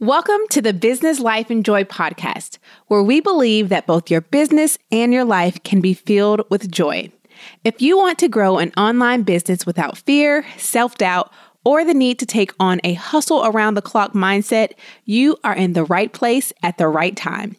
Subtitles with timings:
[0.00, 4.76] Welcome to the Business Life and Joy podcast, where we believe that both your business
[4.92, 7.10] and your life can be filled with joy.
[7.64, 11.32] If you want to grow an online business without fear, self doubt,
[11.64, 14.72] or the need to take on a hustle around the clock mindset,
[15.06, 17.56] you are in the right place at the right time.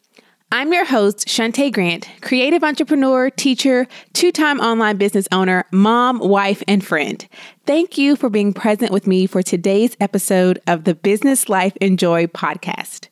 [0.49, 6.63] I'm your host, Shunta Grant, creative entrepreneur, teacher, two time online business owner, mom, wife,
[6.69, 7.27] and friend.
[7.65, 11.99] Thank you for being present with me for today's episode of the Business Life and
[11.99, 13.09] Joy podcast.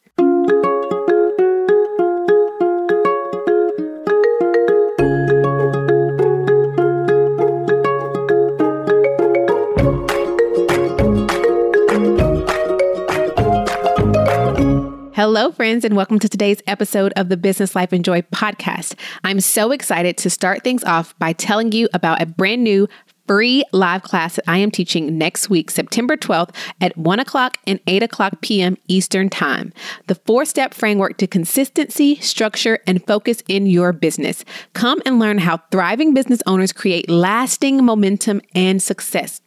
[15.16, 18.96] Hello, friends, and welcome to today's episode of the Business Life and Joy podcast.
[19.23, 22.90] I'm so excited to start things off by telling you about a brand new
[23.26, 27.80] free live class that I am teaching next week, September 12th at 1 o'clock and
[27.88, 28.76] 8 o'clock p.m.
[28.90, 29.72] Eastern Time.
[30.08, 34.44] The four step framework to consistency, structure, and focus in your business.
[34.73, 39.39] Come and learn how thriving business owners create lasting momentum and success.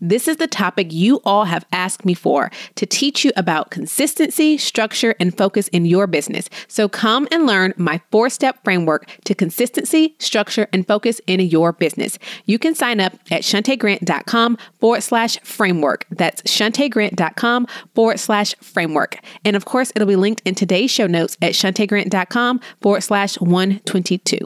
[0.00, 4.58] This is the topic you all have asked me for to teach you about consistency,
[4.58, 6.48] structure, and focus in your business.
[6.68, 11.72] So come and learn my four step framework to consistency, structure, and focus in your
[11.72, 12.18] business.
[12.44, 16.06] You can sign up at shuntagrant.com forward slash framework.
[16.10, 19.18] That's shuntagrant.com forward slash framework.
[19.44, 24.38] And of course, it'll be linked in today's show notes at shuntagrant.com forward slash 122.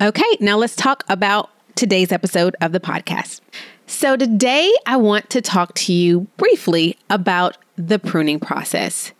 [0.00, 3.40] Okay, now let's talk about today's episode of the podcast.
[3.90, 9.10] So, today I want to talk to you briefly about the pruning process.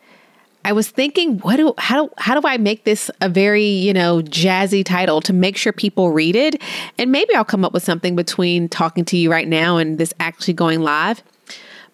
[0.64, 3.92] I was thinking, what do how do how do I make this a very, you
[3.92, 6.62] know, jazzy title to make sure people read it?
[6.98, 10.14] And maybe I'll come up with something between talking to you right now and this
[10.20, 11.24] actually going live.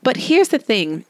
[0.02, 1.06] But here's the thing.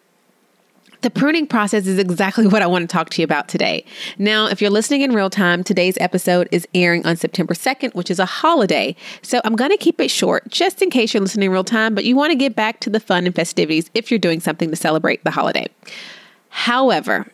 [1.03, 3.85] The pruning process is exactly what I want to talk to you about today.
[4.19, 8.11] Now, if you're listening in real time, today's episode is airing on September 2nd, which
[8.11, 8.97] is a holiday.
[9.23, 11.95] So I'm going to keep it short just in case you're listening in real time,
[11.95, 14.71] but you want to get back to the fun and festivities if you're doing something
[14.71, 15.67] to celebrate the holiday.
[16.49, 17.27] However,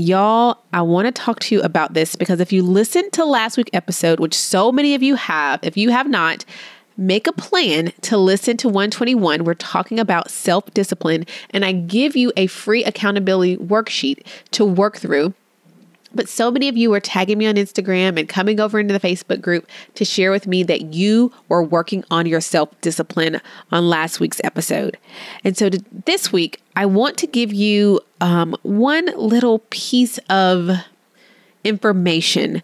[0.00, 3.56] Y'all, I want to talk to you about this because if you listened to last
[3.56, 6.44] week's episode, which so many of you have, if you have not,
[6.98, 9.44] make a plan to listen to 121.
[9.44, 14.98] We're talking about self discipline, and I give you a free accountability worksheet to work
[14.98, 15.32] through.
[16.14, 19.00] But so many of you are tagging me on Instagram and coming over into the
[19.00, 23.88] Facebook group to share with me that you were working on your self discipline on
[23.88, 24.98] last week's episode.
[25.44, 30.70] And so to, this week, I want to give you um, one little piece of
[31.62, 32.62] information,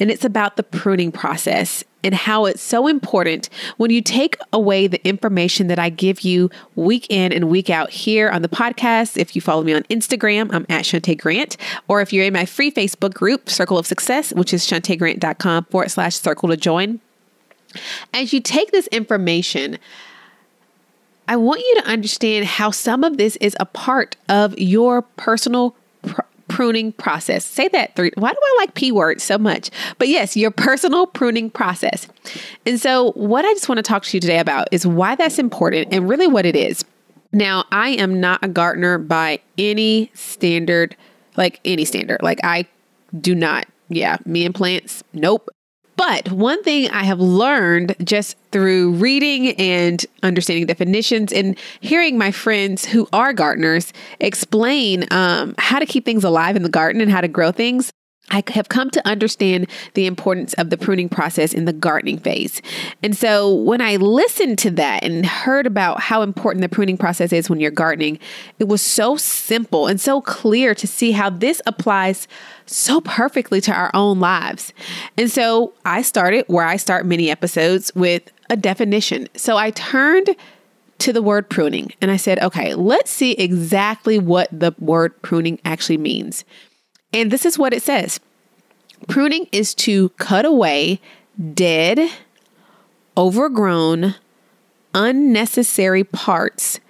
[0.00, 4.86] and it's about the pruning process and how it's so important when you take away
[4.86, 9.16] the information that I give you week in and week out here on the podcast.
[9.16, 11.56] If you follow me on Instagram, I'm at Shunta Grant.
[11.88, 15.90] Or if you're in my free Facebook group, Circle of Success, which is shuntagrant.com forward
[15.90, 17.00] slash circle to join.
[18.14, 19.78] As you take this information,
[21.28, 25.74] I want you to understand how some of this is a part of your personal
[26.56, 27.44] pruning process.
[27.44, 28.10] Say that three.
[28.16, 29.68] Why do I like P words so much?
[29.98, 32.08] But yes, your personal pruning process.
[32.64, 35.38] And so, what I just want to talk to you today about is why that's
[35.38, 36.82] important and really what it is.
[37.30, 40.96] Now, I am not a gardener by any standard,
[41.36, 42.22] like any standard.
[42.22, 42.66] Like, I
[43.20, 45.50] do not, yeah, me and plants, nope.
[45.96, 52.30] But one thing I have learned just through reading and understanding definitions and hearing my
[52.30, 57.10] friends who are gardeners explain um, how to keep things alive in the garden and
[57.10, 57.90] how to grow things,
[58.30, 62.60] I have come to understand the importance of the pruning process in the gardening phase.
[63.02, 67.32] And so when I listened to that and heard about how important the pruning process
[67.32, 68.18] is when you're gardening,
[68.58, 72.26] it was so simple and so clear to see how this applies
[72.66, 74.72] so perfectly to our own lives.
[75.16, 79.28] And so I started where I start many episodes with a definition.
[79.36, 80.34] So I turned
[80.98, 85.60] to the word pruning and I said, okay, let's see exactly what the word pruning
[85.64, 86.44] actually means.
[87.12, 88.20] And this is what it says
[89.08, 91.00] pruning is to cut away
[91.54, 92.10] dead,
[93.16, 94.14] overgrown,
[94.94, 96.80] unnecessary parts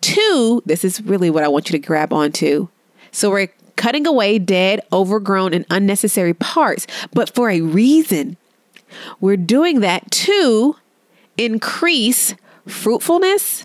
[0.00, 2.68] to, this is really what I want you to grab onto.
[3.10, 8.36] So we're cutting away dead, overgrown, and unnecessary parts, but for a reason.
[9.20, 10.76] We're doing that to
[11.36, 12.34] increase
[12.66, 13.64] fruitfulness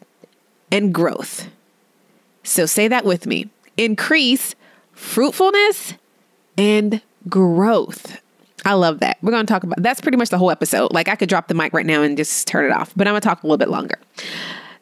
[0.72, 1.50] and growth.
[2.44, 4.56] So say that with me increase
[4.92, 5.94] fruitfulness
[6.58, 8.22] and growth.
[8.66, 9.18] I love that.
[9.22, 10.92] We're going to talk about that's pretty much the whole episode.
[10.92, 13.14] Like I could drop the mic right now and just turn it off, but I'm
[13.14, 13.98] going to talk a little bit longer.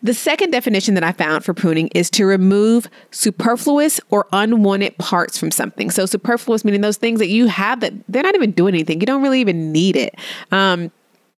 [0.03, 5.37] The second definition that I found for pruning is to remove superfluous or unwanted parts
[5.39, 5.89] from something.
[5.89, 9.07] So, superfluous meaning those things that you have that they're not even doing anything, you
[9.07, 10.15] don't really even need it.
[10.51, 10.91] Um,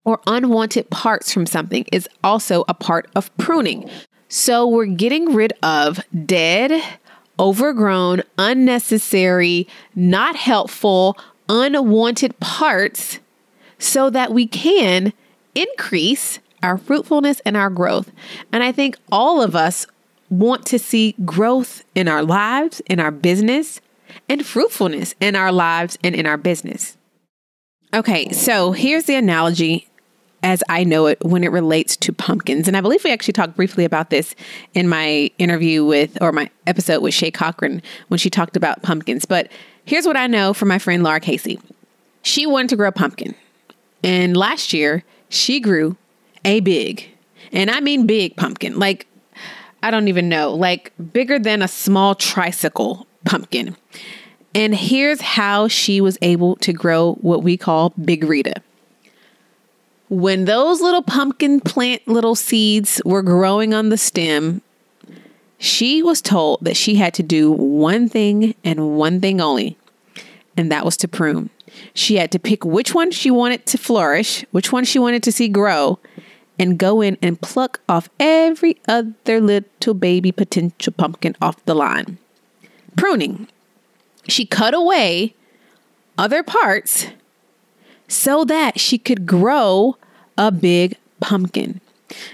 [0.05, 3.89] or unwanted parts from something is also a part of pruning.
[4.29, 6.83] So, we're getting rid of dead,
[7.39, 11.17] overgrown, unnecessary, not helpful,
[11.49, 13.21] unwanted parts
[13.79, 15.13] so that we can
[15.55, 18.11] increase our fruitfulness and our growth.
[18.53, 19.87] And I think all of us
[20.31, 23.81] want to see growth in our lives, in our business,
[24.29, 26.97] and fruitfulness in our lives and in our business.
[27.95, 29.88] Okay, so here's the analogy
[30.43, 32.69] as I know it when it relates to pumpkins.
[32.69, 34.35] And I believe we actually talked briefly about this
[34.75, 39.25] in my interview with, or my episode with Shay Cochran when she talked about pumpkins.
[39.25, 39.51] But
[39.85, 41.59] here's what I know from my friend Laura Casey.
[42.23, 43.35] She wanted to grow a pumpkin.
[44.03, 45.97] And last year, she grew
[46.45, 47.09] a big,
[47.53, 49.07] and I mean big pumpkin, like
[49.83, 53.77] I don't even know, like bigger than a small tricycle pumpkin.
[54.55, 58.63] And here's how she was able to grow what we call Big Rita.
[60.09, 64.63] When those little pumpkin plant little seeds were growing on the stem,
[65.59, 69.77] she was told that she had to do one thing and one thing only,
[70.57, 71.51] and that was to prune.
[71.93, 75.33] She had to pick which one she wanted to flourish, which one she wanted to
[75.33, 75.99] see grow,
[76.59, 82.19] and go in and pluck off every other little baby potential pumpkin off the line.
[82.97, 83.47] Pruning.
[84.27, 85.35] She cut away
[86.17, 87.09] other parts
[88.09, 89.97] so that she could grow
[90.37, 91.81] a big pumpkin.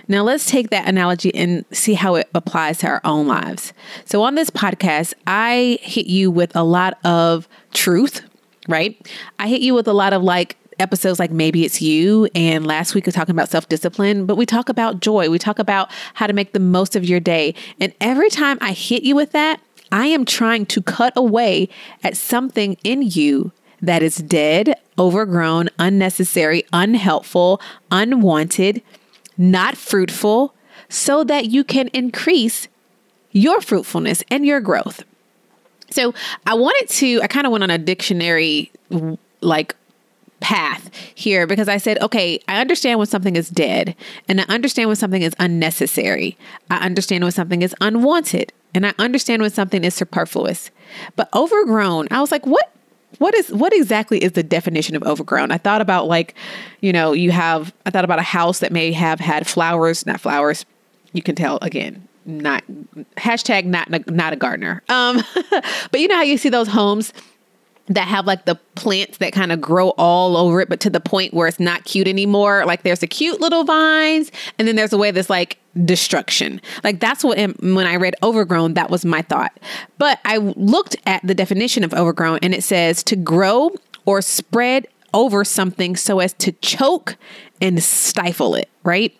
[0.06, 3.72] Now, let's take that analogy and see how it applies to our own lives.
[4.04, 8.22] So, on this podcast, I hit you with a lot of truth,
[8.68, 8.96] right?
[9.38, 12.28] I hit you with a lot of like episodes like Maybe It's You.
[12.34, 15.28] And last week we are talking about self discipline, but we talk about joy.
[15.28, 17.54] We talk about how to make the most of your day.
[17.80, 19.60] And every time I hit you with that,
[19.90, 21.68] I am trying to cut away
[22.02, 23.52] at something in you
[23.86, 27.60] that is dead, overgrown, unnecessary, unhelpful,
[27.90, 28.82] unwanted,
[29.36, 30.54] not fruitful,
[30.88, 32.68] so that you can increase
[33.32, 35.04] your fruitfulness and your growth.
[35.90, 36.14] So
[36.46, 38.70] I wanted to, I kind of went on a dictionary
[39.40, 39.76] like
[40.40, 43.96] path here because I said, okay, I understand when something is dead
[44.28, 46.36] and I understand when something is unnecessary.
[46.70, 50.70] I understand when something is unwanted and I understand when something is superfluous.
[51.16, 52.73] But overgrown, I was like, what
[53.18, 55.50] what is what exactly is the definition of overgrown?
[55.50, 56.34] I thought about like,
[56.80, 60.20] you know, you have I thought about a house that may have had flowers, not
[60.20, 60.64] flowers.
[61.12, 62.64] You can tell again, not
[63.16, 64.82] hashtag not not a gardener.
[64.88, 65.22] Um,
[65.90, 67.12] but you know how you see those homes
[67.86, 71.00] that have like the plants that kind of grow all over it, but to the
[71.00, 72.64] point where it's not cute anymore.
[72.64, 76.60] Like there's the cute little vines, and then there's a way that's like destruction.
[76.82, 79.58] Like that's what when I read overgrown, that was my thought.
[79.98, 83.72] But I looked at the definition of overgrown, and it says to grow
[84.06, 87.16] or spread over something so as to choke
[87.60, 88.70] and stifle it.
[88.82, 89.14] Right?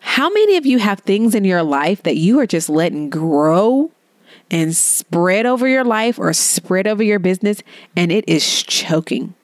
[0.00, 3.90] How many of you have things in your life that you are just letting grow
[4.50, 7.62] and spread over your life or spread over your business,
[7.96, 9.34] and it is choking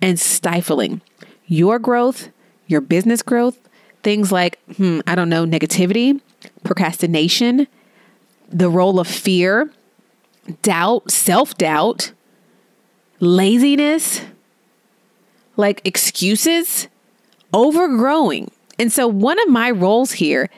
[0.00, 1.00] and stifling
[1.46, 2.28] your growth,
[2.66, 3.58] your business growth,
[4.02, 6.20] things like, hmm, I don't know, negativity,
[6.64, 7.66] procrastination,
[8.48, 9.70] the role of fear,
[10.62, 12.12] doubt, self doubt,
[13.20, 14.20] laziness,
[15.56, 16.88] like excuses,
[17.52, 18.50] overgrowing.
[18.78, 20.50] And so, one of my roles here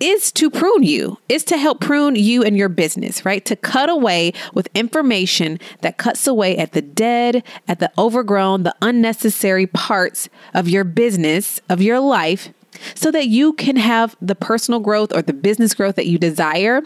[0.00, 3.44] is to prune you, is to help prune you and your business, right?
[3.44, 8.74] To cut away with information that cuts away at the dead, at the overgrown, the
[8.82, 12.50] unnecessary parts of your business, of your life,
[12.94, 16.82] so that you can have the personal growth or the business growth that you desire.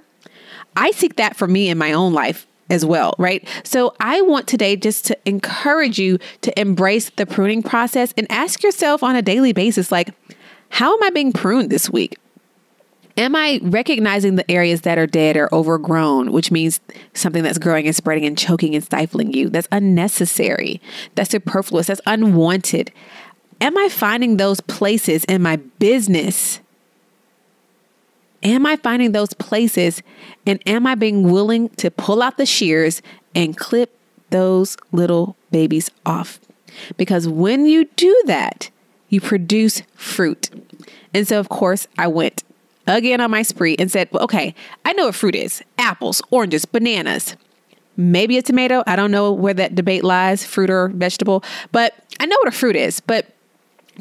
[0.77, 3.49] I seek that for me in my own life as well, right?
[3.65, 8.62] So I want today just to encourage you to embrace the pruning process and ask
[8.62, 10.11] yourself on a daily basis, like,
[10.69, 12.19] how am I being pruned this week?
[13.18, 16.78] Am I recognizing the areas that are dead or overgrown, which means
[17.14, 19.48] something that's growing and spreading and choking and stifling you?
[19.48, 20.80] That's unnecessary,
[21.16, 22.92] that's superfluous, that's unwanted.
[23.60, 26.60] Am I finding those places in my business?
[28.44, 30.00] Am I finding those places
[30.46, 33.02] and am I being willing to pull out the shears
[33.34, 33.98] and clip
[34.30, 36.38] those little babies off?
[36.96, 38.70] Because when you do that,
[39.08, 40.50] you produce fruit.
[41.12, 42.44] And so, of course, I went
[42.88, 44.54] again on my spree and said, well, okay,
[44.85, 47.37] I know what fruit is apples, oranges, bananas,
[47.97, 48.83] maybe a tomato.
[48.87, 52.57] I don't know where that debate lies, fruit or vegetable, but I know what a
[52.57, 53.00] fruit is.
[53.00, 53.35] But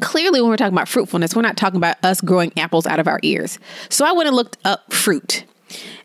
[0.00, 3.08] Clearly, when we're talking about fruitfulness, we're not talking about us growing apples out of
[3.08, 3.58] our ears.
[3.88, 5.44] So I went and looked up fruit.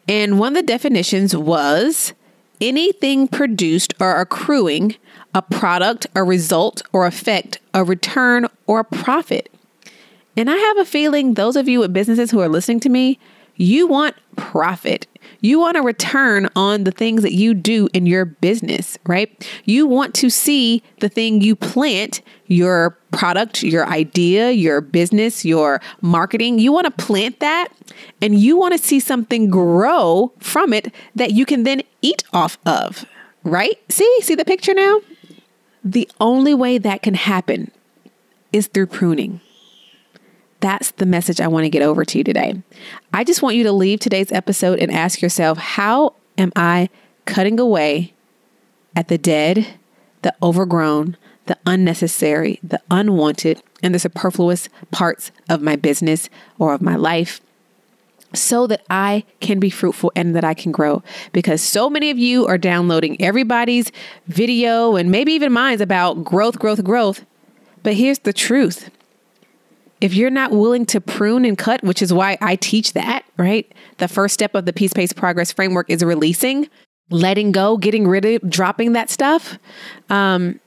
[0.08, 2.13] And one of the definitions was
[2.60, 4.96] anything produced or accruing
[5.36, 9.53] a product, a result, or effect, a return, or a profit.
[10.36, 13.20] And I have a feeling those of you with businesses who are listening to me,
[13.56, 15.08] you want profit.
[15.42, 19.48] You want a return on the things that you do in your business, right?
[19.66, 25.82] You want to see the thing you plant, your product, your idea, your business, your
[26.02, 26.60] marketing.
[26.60, 27.70] You want to plant that
[28.22, 32.58] and you want to see something grow from it that you can then eat off
[32.66, 33.06] of,
[33.44, 33.80] right?
[33.92, 35.02] See, see the picture now?
[35.84, 37.72] The only way that can happen
[38.52, 39.42] is through pruning.
[40.63, 42.63] That's the message I want to get over to you today.
[43.13, 46.88] I just want you to leave today's episode and ask yourself how am I
[47.25, 48.13] cutting away
[48.96, 49.67] at the dead,
[50.22, 51.17] the overgrown,
[51.48, 57.41] the unnecessary, the unwanted, and the superfluous parts of my business or of my life
[58.34, 61.03] so that I can be fruitful and that I can grow.
[61.34, 63.91] Because so many of you are downloading everybody's
[64.27, 67.25] video and maybe even mine's about growth, growth, growth.
[67.84, 68.89] But here's the truth
[70.04, 73.72] if you're not willing to prune and cut, which is why I teach that, right?
[74.00, 76.68] The first step of the Peace Pace Progress framework is releasing,
[77.10, 79.58] letting go, getting rid of, dropping that stuff.
[80.10, 80.60] Um,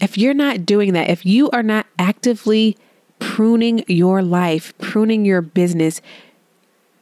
[0.00, 2.78] if you're not doing that, if you are not actively
[3.18, 6.00] pruning your life, pruning your business,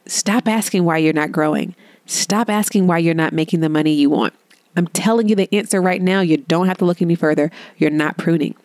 [0.07, 1.73] stop asking why you're not growing.
[2.05, 4.33] Stop asking why you're not making the money you want.
[4.75, 6.19] I'm telling you the answer right now.
[6.19, 7.49] You don't have to look any further.
[7.77, 8.55] You're not pruning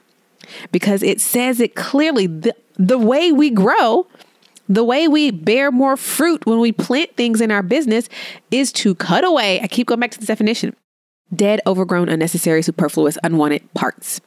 [0.72, 2.26] because it says it clearly.
[2.26, 4.06] The, the way we grow,
[4.68, 8.08] the way we bear more fruit when we plant things in our business
[8.50, 9.60] is to cut away.
[9.60, 10.74] I keep going back to this definition
[11.34, 14.20] dead, overgrown, unnecessary, superfluous, unwanted parts.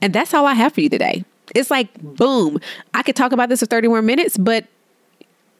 [0.00, 1.24] And that's all I have for you today.
[1.54, 2.58] It's like, boom.
[2.94, 4.66] I could talk about this for 30 more minutes, but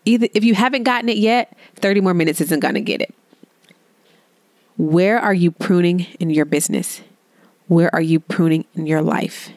[0.05, 3.15] either if you haven't gotten it yet, 30 more minutes isn't going to get it.
[4.79, 7.03] Where are you pruning in your business?
[7.69, 9.51] Where are you pruning in your life?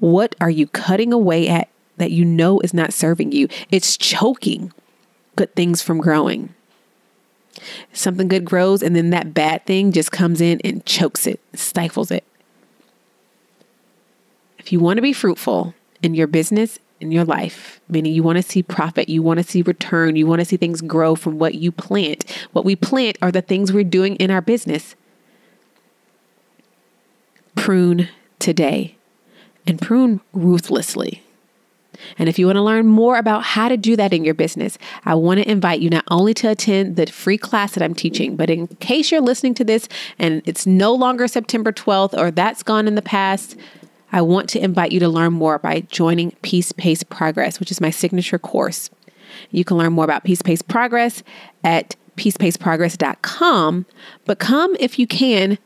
[0.00, 3.48] What are you cutting away at that you know is not serving you?
[3.70, 4.72] It's choking
[5.36, 6.54] good things from growing.
[7.92, 12.10] Something good grows, and then that bad thing just comes in and chokes it, stifles
[12.10, 12.24] it.
[14.58, 18.36] If you want to be fruitful in your business, in your life, meaning you want
[18.36, 21.38] to see profit, you want to see return, you want to see things grow from
[21.38, 22.28] what you plant.
[22.52, 24.94] What we plant are the things we're doing in our business.
[27.54, 28.96] Prune today
[29.66, 31.22] and prune ruthlessly.
[32.18, 34.78] And if you want to learn more about how to do that in your business,
[35.04, 38.36] I want to invite you not only to attend the free class that I'm teaching,
[38.36, 39.88] but in case you're listening to this
[40.18, 43.56] and it's no longer September 12th or that's gone in the past,
[44.12, 47.80] I want to invite you to learn more by joining Peace Pace Progress, which is
[47.80, 48.90] my signature course.
[49.50, 51.22] You can learn more about Peace Pace Progress
[51.62, 53.86] at peacepaceprogress.com,
[54.24, 55.58] but come if you can,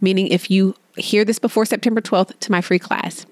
[0.00, 3.26] meaning if you hear this before September 12th to my free class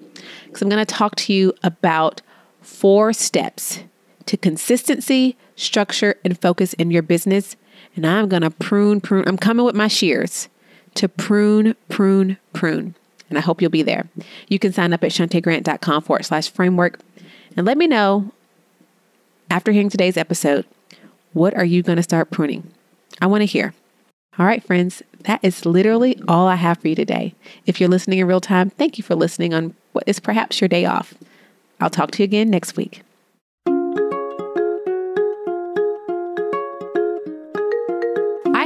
[0.45, 2.21] because I'm going to talk to you about
[2.63, 3.83] four steps
[4.25, 7.55] to consistency, structure, and focus in your business.
[7.95, 9.27] And I'm going to prune, prune.
[9.27, 10.49] I'm coming with my shears
[10.95, 12.95] to prune, prune, prune.
[13.29, 14.07] And I hope you'll be there.
[14.47, 16.99] You can sign up at shuntagrant.com forward slash framework
[17.55, 18.31] and let me know
[19.49, 20.65] after hearing today's episode,
[21.33, 22.71] what are you going to start pruning?
[23.21, 23.73] I want to hear.
[24.39, 27.35] All right, friends, that is literally all I have for you today.
[27.65, 30.67] If you're listening in real time, thank you for listening on what is perhaps your
[30.67, 31.13] day off.
[31.79, 33.01] I'll talk to you again next week.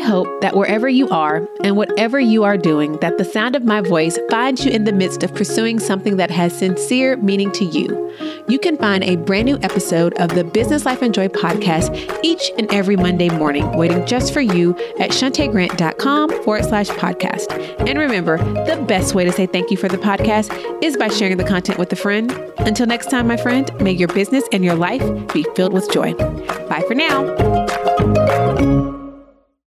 [0.08, 3.82] Hope that wherever you are and whatever you are doing, that the sound of my
[3.82, 8.10] voice finds you in the midst of pursuing something that has sincere meaning to you.
[8.48, 12.52] You can find a brand new episode of the Business Life and Joy podcast each
[12.58, 17.52] and every Monday morning, waiting just for you at shuntagrant.com forward slash podcast.
[17.86, 21.36] And remember, the best way to say thank you for the podcast is by sharing
[21.36, 22.32] the content with a friend.
[22.60, 26.14] Until next time, my friend, may your business and your life be filled with joy.
[26.14, 28.96] Bye for now.